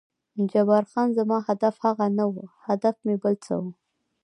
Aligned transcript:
جبار 0.51 0.83
خان: 0.91 1.07
زما 1.17 1.37
هدف 1.49 1.75
هغه 1.85 2.05
نه 2.17 2.25
و، 2.33 2.35
هدف 2.67 2.95
مې 3.05 3.15
بل 3.23 3.35
څه 3.45 3.53
و. 3.61 3.65